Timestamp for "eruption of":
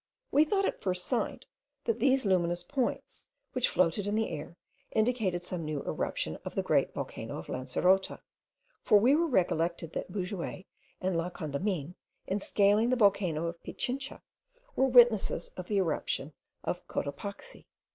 5.83-6.55, 15.77-16.87